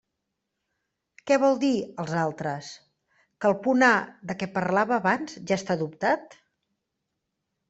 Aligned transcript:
Què 1.31 1.35
vol 1.43 1.59
dir 1.63 1.69
“els 2.03 2.15
altres”?, 2.23 2.69
que 3.21 3.51
el 3.51 3.55
punt 3.67 3.87
A 3.89 3.91
de 4.31 4.37
què 4.41 4.49
parlava 4.57 4.97
abans 4.99 5.37
ja 5.53 5.61
està 5.63 5.77
adoptat? 5.79 6.37